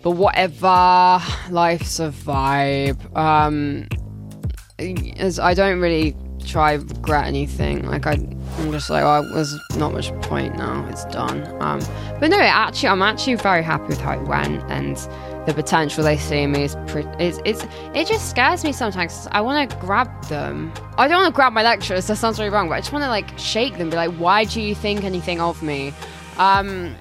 but 0.03 0.13
whatever, 0.13 1.21
life's 1.51 2.01
a 2.01 2.09
vibe. 2.09 3.17
Um, 3.17 3.87
as 5.19 5.39
I 5.39 5.55
don't 5.55 5.81
really 5.81 6.17
try 6.47 6.75
regret 6.75 7.27
anything. 7.27 7.87
Like 7.87 8.07
I, 8.07 8.13
I'm 8.13 8.73
just 8.73 8.91
like, 8.91 9.05
well, 9.05 9.23
there's 9.35 9.59
not 9.77 9.93
much 9.93 10.13
point 10.23 10.57
now. 10.57 10.87
It's 10.91 11.05
done. 11.07 11.47
Um, 11.63 11.81
but 12.21 12.31
no, 12.31 12.39
actually, 12.39 12.89
I'm 12.89 13.03
actually 13.03 13.37
very 13.37 13.63
happy 13.63 13.89
with 13.89 14.01
how 14.01 14.13
it 14.13 14.23
went 14.23 14.63
and 14.71 14.97
the 15.47 15.55
potential 15.55 16.05
they 16.05 16.17
see 16.17 16.43
in 16.43 16.53
me 16.53 16.65
is 16.65 16.77
pretty. 16.87 17.09
It's, 17.19 17.41
it's 17.45 17.67
it 17.95 18.07
just 18.07 18.31
scares 18.31 18.63
me 18.63 18.73
sometimes. 18.73 19.27
I 19.33 19.41
want 19.41 19.69
to 19.69 19.77
grab 19.79 20.25
them. 20.27 20.73
I 20.97 21.09
don't 21.09 21.23
want 21.23 21.35
to 21.35 21.37
grab 21.37 21.53
my 21.53 21.63
lecturers. 21.63 22.07
That 22.07 22.17
sounds 22.17 22.39
really 22.39 22.51
wrong, 22.51 22.69
but 22.69 22.77
I 22.77 22.81
just 22.81 22.93
want 22.93 23.05
to 23.05 23.09
like 23.09 23.37
shake 23.39 23.79
them. 23.79 23.91
Be 23.91 23.97
like, 23.97 24.13
why 24.13 24.45
do 24.45 24.61
you 24.61 24.75
think 24.75 25.05
anything 25.05 25.41
of 25.41 25.63
me? 25.63 25.93
Um, 26.39 26.95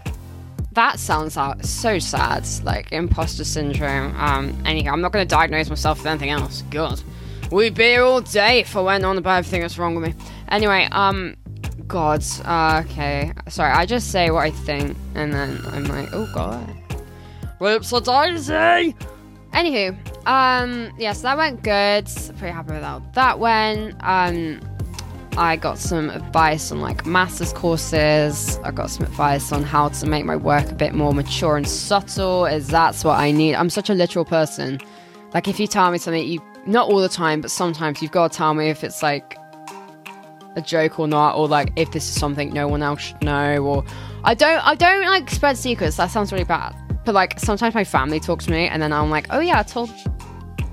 that 0.73 0.99
sounds 0.99 1.37
out 1.37 1.63
so 1.65 1.99
sad. 1.99 2.47
Like 2.63 2.91
imposter 2.91 3.43
syndrome. 3.43 4.15
Um, 4.19 4.57
anyhow, 4.65 4.93
I'm 4.93 5.01
not 5.01 5.11
going 5.11 5.27
to 5.27 5.29
diagnose 5.29 5.69
myself 5.69 5.99
with 5.99 6.07
anything 6.07 6.29
else. 6.29 6.63
God. 6.71 7.01
We'd 7.51 7.75
be 7.75 7.83
here 7.83 8.03
all 8.03 8.21
day 8.21 8.61
if 8.61 8.77
I 8.77 8.81
went 8.81 9.03
on 9.03 9.17
about 9.17 9.39
everything 9.39 9.61
that's 9.61 9.77
wrong 9.77 9.93
with 9.95 10.05
me. 10.05 10.23
Anyway, 10.47 10.87
um, 10.93 11.35
God, 11.85 12.23
uh, 12.45 12.81
okay. 12.85 13.33
Sorry, 13.49 13.71
I 13.73 13.85
just 13.85 14.09
say 14.09 14.31
what 14.31 14.45
I 14.45 14.51
think, 14.51 14.95
and 15.15 15.33
then 15.33 15.59
I'm 15.67 15.83
like, 15.83 16.09
oh 16.13 16.31
God. 16.33 16.65
Whoops, 17.59 17.91
a 17.91 17.99
daisy! 17.99 18.95
Anywho, 19.53 19.97
um, 20.25 20.93
yeah, 20.97 21.11
so 21.11 21.23
that 21.23 21.37
went 21.37 21.61
good. 21.61 22.05
Pretty 22.37 22.53
happy 22.53 22.71
with 22.71 22.83
how 22.83 22.99
that 23.15 23.37
went. 23.39 23.95
Um, 23.99 24.61
I 25.37 25.57
got 25.57 25.77
some 25.77 26.09
advice 26.09 26.71
on 26.71 26.79
like 26.79 27.05
master's 27.05 27.51
courses. 27.51 28.57
I 28.63 28.71
got 28.71 28.89
some 28.89 29.05
advice 29.05 29.51
on 29.51 29.63
how 29.63 29.89
to 29.89 30.05
make 30.07 30.23
my 30.23 30.37
work 30.37 30.71
a 30.71 30.75
bit 30.75 30.93
more 30.93 31.13
mature 31.13 31.57
and 31.57 31.67
subtle, 31.67 32.45
as 32.45 32.67
that's 32.69 33.03
what 33.03 33.19
I 33.19 33.31
need. 33.31 33.55
I'm 33.55 33.69
such 33.69 33.89
a 33.89 33.93
literal 33.93 34.23
person. 34.23 34.79
Like, 35.33 35.47
if 35.47 35.59
you 35.59 35.67
tell 35.67 35.91
me 35.91 35.97
something, 35.97 36.25
you 36.25 36.41
not 36.65 36.89
all 36.89 36.99
the 37.01 37.09
time, 37.09 37.41
but 37.41 37.51
sometimes 37.51 38.01
you've 38.01 38.11
got 38.11 38.31
to 38.31 38.37
tell 38.37 38.53
me 38.53 38.69
if 38.69 38.83
it's 38.83 39.01
like 39.01 39.37
a 40.55 40.61
joke 40.61 40.99
or 40.99 41.07
not, 41.07 41.35
or 41.35 41.47
like 41.47 41.71
if 41.75 41.91
this 41.91 42.07
is 42.07 42.19
something 42.19 42.53
no 42.53 42.67
one 42.67 42.83
else 42.83 43.01
should 43.01 43.21
know, 43.23 43.57
or 43.65 43.83
I 44.23 44.33
don't 44.33 44.65
I 44.65 44.75
don't 44.75 45.05
like 45.05 45.29
spread 45.29 45.57
secrets. 45.57 45.97
That 45.97 46.11
sounds 46.11 46.31
really 46.31 46.43
bad. 46.43 46.75
But 47.05 47.15
like 47.15 47.39
sometimes 47.39 47.73
my 47.73 47.83
family 47.83 48.19
talks 48.19 48.45
to 48.45 48.51
me 48.51 48.67
and 48.67 48.81
then 48.81 48.93
I'm 48.93 49.09
like, 49.09 49.27
oh 49.31 49.39
yeah, 49.39 49.59
I 49.59 49.63
told 49.63 49.89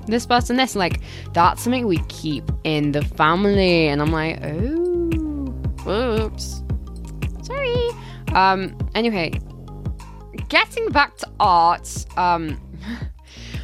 this 0.06 0.26
person 0.26 0.56
this. 0.56 0.74
And, 0.74 0.80
like 0.80 1.00
that's 1.32 1.62
something 1.62 1.86
we 1.86 1.98
keep 2.08 2.44
in 2.64 2.92
the 2.92 3.02
family. 3.02 3.88
And 3.88 4.02
I'm 4.02 4.12
like, 4.12 4.40
oh 4.42 5.46
whoops. 5.84 6.62
Sorry. 7.42 7.90
Um 8.34 8.76
anyway. 8.94 9.32
Getting 10.48 10.88
back 10.90 11.16
to 11.18 11.28
art, 11.40 12.06
um 12.16 12.58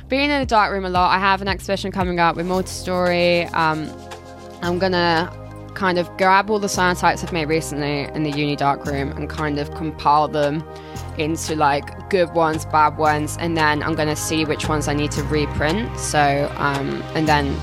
being 0.08 0.30
in 0.30 0.40
the 0.40 0.46
dark 0.46 0.72
room 0.72 0.84
a 0.84 0.90
lot. 0.90 1.14
I 1.14 1.18
have 1.18 1.42
an 1.42 1.48
exhibition 1.48 1.92
coming 1.92 2.20
up 2.20 2.36
with 2.36 2.46
multi-story. 2.46 3.44
Um, 3.46 3.90
I'm 4.62 4.78
gonna 4.78 5.32
kind 5.74 5.98
of 5.98 6.08
grab 6.16 6.50
all 6.50 6.58
the 6.58 6.68
science 6.68 7.02
cyanotypes 7.02 7.24
I've 7.24 7.32
made 7.32 7.48
recently 7.48 8.02
in 8.14 8.22
the 8.22 8.30
uni 8.30 8.56
dark 8.56 8.84
room 8.86 9.10
and 9.12 9.28
kind 9.28 9.58
of 9.58 9.74
compile 9.74 10.28
them 10.28 10.64
into 11.18 11.56
like 11.56 12.10
good 12.10 12.32
ones, 12.34 12.64
bad 12.66 12.96
ones, 12.96 13.36
and 13.40 13.56
then 13.56 13.82
I'm 13.82 13.94
gonna 13.94 14.16
see 14.16 14.44
which 14.44 14.68
ones 14.68 14.88
I 14.88 14.94
need 14.94 15.10
to 15.12 15.22
reprint. 15.24 15.98
So, 15.98 16.52
um, 16.56 17.02
and 17.14 17.28
then 17.28 17.56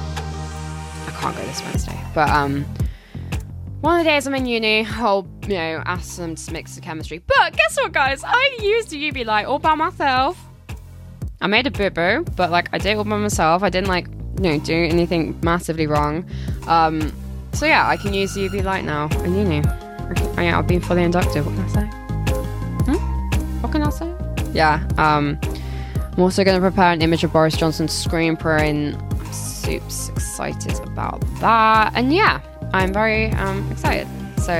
I 1.08 1.12
can't 1.20 1.36
go 1.36 1.44
this 1.44 1.62
Wednesday, 1.64 2.00
but 2.14 2.30
um, 2.30 2.66
one 3.82 4.00
of 4.00 4.06
the 4.06 4.10
days 4.12 4.28
I'm 4.28 4.36
in 4.36 4.46
uni, 4.46 4.86
I'll 4.86 5.28
you 5.44 5.56
know 5.56 5.84
ask 5.86 6.18
them 6.18 6.36
to 6.36 6.54
mix 6.54 6.76
the 6.76 6.82
chemistry. 6.82 7.20
But 7.20 7.56
guess 7.56 7.78
what, 7.78 7.92
guys? 7.92 8.24
I 8.24 8.58
used 8.62 8.94
a 8.94 8.96
UV 8.96 9.26
light 9.26 9.46
all 9.46 9.60
by 9.60 9.76
myself. 9.76 10.51
I 11.42 11.48
made 11.48 11.66
a 11.66 11.72
boo 11.72 11.90
boo, 11.90 12.24
but 12.36 12.52
like 12.52 12.70
I 12.72 12.78
did 12.78 12.92
it 12.92 12.98
all 12.98 13.04
by 13.04 13.18
myself. 13.18 13.64
I 13.64 13.70
didn't 13.70 13.90
like 13.90 14.08
you 14.42 14.52
know 14.52 14.60
do 14.60 14.76
anything 14.76 15.40
massively 15.42 15.88
wrong. 15.88 16.26
Um, 16.68 17.12
so 17.54 17.66
yeah, 17.66 17.88
I 17.88 17.98
can 17.98 18.14
use 18.14 18.36
UV 18.36 18.64
light 18.64 18.86
now 18.86 19.10
in 19.24 19.36
uni. 19.36 19.62
Oh 19.66 20.42
yeah, 20.42 20.58
I've 20.58 20.68
been 20.68 20.82
fully 20.82 21.04
inducted. 21.04 21.46
What 21.46 21.56
can 21.56 21.64
I 21.64 21.68
say? 21.68 21.86
Hmm? 22.86 23.62
What 23.62 23.72
can 23.72 23.84
I 23.84 23.90
say? 23.90 24.14
Yeah. 24.54 24.88
Um, 24.98 25.40
I'm 25.96 26.20
also 26.20 26.44
going 26.44 26.56
to 26.56 26.62
prepare 26.62 26.92
an 26.92 27.02
image 27.02 27.24
of 27.24 27.32
Boris 27.32 27.56
Johnson's 27.56 27.94
screenprint. 27.94 29.02
I'm 29.02 29.34
super 29.34 29.86
excited 29.86 30.80
about 30.82 31.22
that. 31.40 31.94
And 31.96 32.14
yeah, 32.14 32.42
I'm 32.74 32.94
very 32.94 33.32
um, 33.32 33.70
excited. 33.72 34.08
So 34.40 34.54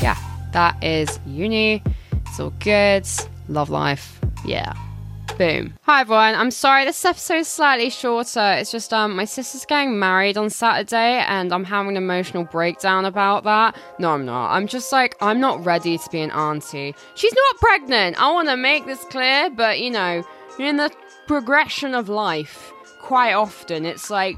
yeah, 0.00 0.16
that 0.52 0.82
is 0.82 1.18
uni. 1.26 1.82
It's 2.26 2.38
all 2.38 2.52
good. 2.60 3.06
Love 3.48 3.68
life. 3.70 4.20
Yeah. 4.44 4.72
Boom. 5.40 5.72
Hi 5.84 6.02
everyone. 6.02 6.34
I'm 6.34 6.50
sorry 6.50 6.84
this 6.84 7.02
episode 7.02 7.38
is 7.38 7.48
slightly 7.48 7.88
shorter. 7.88 8.56
It's 8.58 8.70
just 8.70 8.92
um 8.92 9.16
my 9.16 9.24
sister's 9.24 9.64
getting 9.64 9.98
married 9.98 10.36
on 10.36 10.50
Saturday 10.50 11.24
and 11.26 11.50
I'm 11.50 11.64
having 11.64 11.92
an 11.92 11.96
emotional 11.96 12.44
breakdown 12.44 13.06
about 13.06 13.44
that. 13.44 13.74
No, 13.98 14.10
I'm 14.10 14.26
not. 14.26 14.50
I'm 14.50 14.66
just 14.66 14.92
like 14.92 15.16
I'm 15.22 15.40
not 15.40 15.64
ready 15.64 15.96
to 15.96 16.10
be 16.10 16.20
an 16.20 16.30
auntie. 16.30 16.94
She's 17.14 17.32
not 17.32 17.56
pregnant. 17.56 18.20
I 18.20 18.30
want 18.30 18.50
to 18.50 18.56
make 18.58 18.84
this 18.84 19.02
clear, 19.04 19.48
but 19.48 19.80
you 19.80 19.88
know, 19.88 20.22
in 20.58 20.76
the 20.76 20.90
progression 21.26 21.94
of 21.94 22.10
life, 22.10 22.70
quite 23.00 23.32
often 23.32 23.86
it's 23.86 24.10
like 24.10 24.36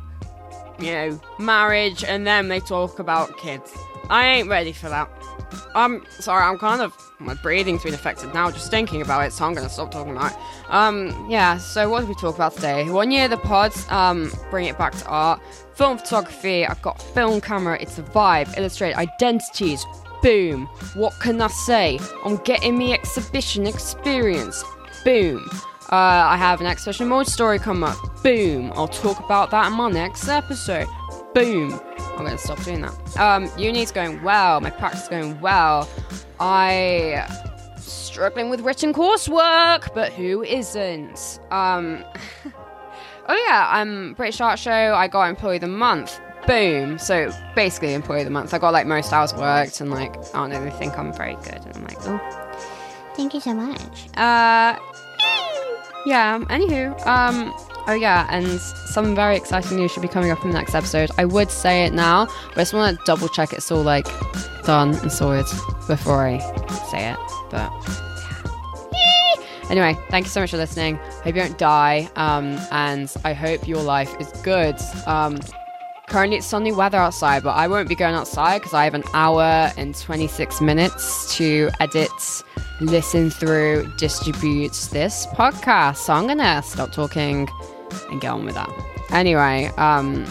you 0.78 0.92
know, 0.92 1.20
marriage 1.38 2.04
and 2.04 2.26
then 2.26 2.48
they 2.48 2.60
talk 2.60 2.98
about 2.98 3.36
kids. 3.38 3.72
I 4.10 4.26
ain't 4.26 4.48
ready 4.48 4.72
for 4.72 4.88
that. 4.88 5.10
I'm 5.74 6.04
sorry, 6.18 6.44
I'm 6.44 6.58
kind 6.58 6.82
of 6.82 6.94
my 7.18 7.34
breathing's 7.34 7.82
been 7.82 7.94
affected 7.94 8.34
now 8.34 8.50
just 8.50 8.70
thinking 8.70 9.00
about 9.00 9.24
it, 9.24 9.32
so 9.32 9.44
I'm 9.44 9.54
gonna 9.54 9.68
stop 9.68 9.90
talking 9.90 10.12
about 10.12 10.32
it. 10.32 10.38
Um, 10.68 11.26
yeah, 11.30 11.56
so 11.58 11.88
what 11.88 12.00
did 12.00 12.08
we 12.08 12.14
talk 12.16 12.34
about 12.34 12.54
today? 12.54 12.90
One 12.90 13.10
year 13.10 13.28
the 13.28 13.36
pods, 13.36 13.86
um, 13.90 14.32
bring 14.50 14.66
it 14.66 14.76
back 14.76 14.92
to 14.96 15.06
art. 15.06 15.40
Film 15.74 15.98
photography, 15.98 16.66
I've 16.66 16.82
got 16.82 17.00
film 17.00 17.40
camera, 17.40 17.78
it's 17.80 17.98
a 17.98 18.02
vibe, 18.02 18.56
illustrate 18.58 18.96
identities, 18.96 19.86
boom. 20.22 20.66
What 20.94 21.14
can 21.20 21.40
I 21.40 21.48
say? 21.48 21.98
I'm 22.24 22.36
getting 22.38 22.76
me 22.76 22.92
exhibition 22.92 23.66
experience, 23.66 24.64
boom. 25.04 25.48
Uh, 25.92 26.24
I 26.26 26.38
have 26.38 26.62
an 26.62 26.66
exhibition 26.66 27.06
multi-story 27.06 27.58
come 27.58 27.84
up, 27.84 27.98
boom. 28.22 28.72
I'll 28.74 28.88
talk 28.88 29.20
about 29.20 29.50
that 29.50 29.66
in 29.66 29.74
my 29.74 29.90
next 29.90 30.26
episode, 30.26 30.86
boom. 31.34 31.78
I'm 31.98 32.24
gonna 32.24 32.38
stop 32.38 32.64
doing 32.64 32.80
that. 32.80 33.18
Um, 33.18 33.50
uni's 33.58 33.92
going 33.92 34.22
well, 34.22 34.62
my 34.62 34.70
practice 34.70 35.02
is 35.02 35.08
going 35.10 35.38
well. 35.42 35.86
I 36.40 37.26
struggling 37.76 38.48
with 38.48 38.62
written 38.62 38.94
coursework, 38.94 39.92
but 39.94 40.14
who 40.14 40.42
isn't? 40.42 41.40
Um, 41.50 42.02
oh 43.26 43.44
yeah, 43.46 43.68
I'm 43.70 44.14
British 44.14 44.40
Art 44.40 44.58
Show. 44.58 44.94
I 44.94 45.08
got 45.08 45.28
Employee 45.28 45.56
of 45.56 45.60
the 45.60 45.68
Month. 45.68 46.22
Boom. 46.46 46.98
So 46.98 47.30
basically, 47.54 47.92
Employee 47.92 48.20
of 48.20 48.24
the 48.24 48.30
Month. 48.30 48.54
I 48.54 48.58
got 48.58 48.72
like 48.72 48.86
most 48.86 49.12
hours 49.12 49.34
worked, 49.34 49.82
and 49.82 49.90
like 49.90 50.16
I 50.34 50.38
don't 50.38 50.48
know, 50.48 50.64
they 50.64 50.70
think 50.70 50.98
I'm 50.98 51.12
very 51.12 51.34
good, 51.34 51.66
and 51.66 51.76
I'm 51.76 51.84
like, 51.84 51.98
oh, 52.06 52.18
thank 53.14 53.34
you 53.34 53.40
so 53.40 53.52
much. 53.52 54.08
Uh, 54.16 54.78
yeah. 56.06 56.38
Anywho, 56.38 57.06
um, 57.06 57.52
oh 57.86 57.94
yeah, 57.94 58.26
and 58.30 58.60
some 58.60 59.14
very 59.14 59.36
exciting 59.36 59.76
news 59.76 59.92
should 59.92 60.02
be 60.02 60.08
coming 60.08 60.30
up 60.30 60.42
in 60.44 60.50
the 60.50 60.58
next 60.58 60.74
episode. 60.74 61.10
I 61.18 61.24
would 61.24 61.50
say 61.50 61.84
it 61.84 61.92
now, 61.92 62.26
but 62.26 62.58
I 62.58 62.60
just 62.62 62.74
want 62.74 62.98
to 62.98 63.04
double 63.04 63.28
check 63.28 63.52
it's 63.52 63.70
all 63.70 63.82
like 63.82 64.06
done 64.64 64.94
and 64.96 65.12
sorted 65.12 65.46
before 65.86 66.26
I 66.26 66.38
say 66.90 67.10
it. 67.10 67.18
But 67.50 67.70
anyway, 69.70 69.98
thank 70.10 70.26
you 70.26 70.30
so 70.30 70.40
much 70.40 70.50
for 70.50 70.56
listening. 70.56 70.96
Hope 70.96 71.26
you 71.26 71.42
don't 71.42 71.58
die, 71.58 72.08
um, 72.16 72.58
and 72.70 73.12
I 73.24 73.32
hope 73.32 73.66
your 73.68 73.82
life 73.82 74.14
is 74.20 74.28
good. 74.42 74.76
Um, 75.06 75.38
currently 76.12 76.36
it's 76.36 76.46
sunny 76.46 76.72
weather 76.72 76.98
outside, 76.98 77.42
but 77.42 77.52
I 77.56 77.66
won't 77.66 77.88
be 77.88 77.94
going 77.94 78.14
outside 78.14 78.58
because 78.58 78.74
I 78.74 78.84
have 78.84 78.92
an 78.92 79.02
hour 79.14 79.72
and 79.78 79.98
26 79.98 80.60
minutes 80.60 81.34
to 81.38 81.70
edit, 81.80 82.12
listen 82.82 83.30
through, 83.30 83.90
distribute 83.96 84.74
this 84.92 85.26
podcast. 85.28 85.96
So 85.96 86.12
I'm 86.12 86.26
gonna 86.26 86.62
stop 86.62 86.92
talking 86.92 87.48
and 88.10 88.20
get 88.20 88.30
on 88.30 88.44
with 88.44 88.54
that. 88.56 88.68
Anyway, 89.10 89.70
um, 89.78 90.26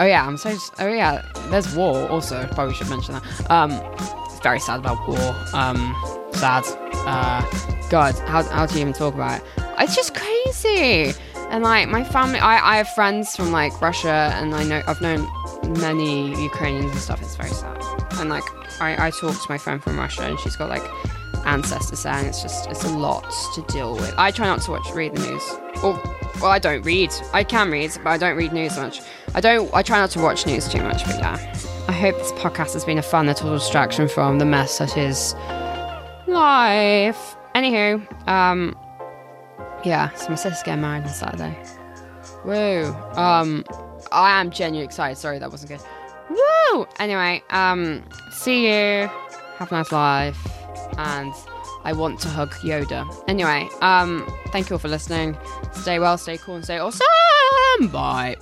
oh 0.00 0.04
yeah, 0.04 0.26
I'm 0.26 0.36
so 0.36 0.56
oh 0.80 0.88
yeah, 0.88 1.24
there's 1.48 1.72
war 1.76 2.08
also. 2.08 2.48
Probably 2.48 2.74
should 2.74 2.90
mention 2.90 3.14
that. 3.14 3.50
Um, 3.52 3.70
very 4.42 4.58
sad 4.58 4.80
about 4.80 5.06
war. 5.06 5.36
Um, 5.52 5.94
sad. 6.32 6.64
Uh, 7.06 7.40
God, 7.88 8.18
how 8.26 8.42
how 8.42 8.66
do 8.66 8.74
you 8.74 8.80
even 8.80 8.92
talk 8.92 9.14
about 9.14 9.40
it? 9.40 9.46
It's 9.78 9.94
just 9.94 10.12
crazy. 10.12 11.14
And 11.54 11.62
like 11.62 11.88
my 11.88 12.02
family, 12.02 12.40
I, 12.40 12.72
I 12.72 12.76
have 12.78 12.88
friends 12.88 13.36
from 13.36 13.52
like 13.52 13.80
Russia, 13.80 14.32
and 14.34 14.52
I 14.56 14.64
know 14.64 14.82
I've 14.88 15.00
known 15.00 15.20
many 15.80 16.30
Ukrainians 16.42 16.90
and 16.90 17.00
stuff. 17.00 17.22
It's 17.22 17.36
very 17.36 17.50
sad. 17.50 17.80
And 18.14 18.28
like 18.28 18.42
I, 18.80 19.06
I 19.06 19.10
talked 19.10 19.40
to 19.40 19.46
my 19.48 19.56
friend 19.56 19.80
from 19.80 19.96
Russia, 19.96 20.22
and 20.22 20.36
she's 20.40 20.56
got 20.56 20.68
like 20.68 20.82
ancestors 21.46 22.02
there, 22.02 22.14
and 22.14 22.26
it's 22.26 22.42
just 22.42 22.68
it's 22.68 22.82
a 22.82 22.88
lot 22.88 23.32
to 23.54 23.62
deal 23.72 23.94
with. 23.94 24.12
I 24.18 24.32
try 24.32 24.48
not 24.48 24.62
to 24.62 24.72
watch 24.72 24.90
read 24.94 25.14
the 25.14 25.30
news. 25.30 25.48
Or 25.80 25.92
well, 26.40 26.50
I 26.50 26.58
don't 26.58 26.82
read. 26.82 27.12
I 27.32 27.44
can 27.44 27.70
read, 27.70 27.92
but 28.02 28.10
I 28.10 28.18
don't 28.18 28.36
read 28.36 28.52
news 28.52 28.76
much. 28.76 29.00
I 29.36 29.40
don't. 29.40 29.72
I 29.72 29.82
try 29.82 30.00
not 30.00 30.10
to 30.10 30.18
watch 30.18 30.46
news 30.46 30.68
too 30.68 30.82
much. 30.82 31.04
But 31.04 31.20
yeah, 31.20 31.54
I 31.86 31.92
hope 31.92 32.16
this 32.18 32.32
podcast 32.32 32.72
has 32.72 32.84
been 32.84 32.98
a 32.98 33.02
fun 33.02 33.26
little 33.26 33.52
distraction 33.52 34.08
from 34.08 34.40
the 34.40 34.44
mess 34.44 34.78
that 34.78 34.96
is 34.96 35.34
life. 36.26 37.36
Anywho, 37.54 38.28
um, 38.28 38.76
yeah, 39.84 40.12
so 40.14 40.28
my 40.30 40.34
sister's 40.34 40.62
getting 40.62 40.80
married 40.80 41.04
on 41.04 41.10
Saturday. 41.10 41.56
Woo. 42.44 42.94
Um, 43.16 43.64
I 44.12 44.40
am 44.40 44.50
genuinely 44.50 44.84
excited. 44.84 45.18
Sorry, 45.18 45.38
that 45.38 45.50
wasn't 45.50 45.70
good. 45.70 45.80
Woo! 46.30 46.86
Anyway, 46.98 47.42
um, 47.50 48.02
see 48.32 48.66
you. 48.66 49.08
Have 49.58 49.70
a 49.70 49.74
nice 49.74 49.92
life. 49.92 50.38
And 50.98 51.32
I 51.84 51.92
want 51.92 52.20
to 52.20 52.28
hug 52.28 52.52
Yoda. 52.54 53.24
Anyway, 53.28 53.68
um, 53.82 54.26
thank 54.48 54.70
you 54.70 54.74
all 54.74 54.80
for 54.80 54.88
listening. 54.88 55.36
Stay 55.72 55.98
well, 55.98 56.16
stay 56.16 56.38
cool, 56.38 56.56
and 56.56 56.64
stay 56.64 56.78
awesome. 56.78 57.06
Bye. 57.92 58.36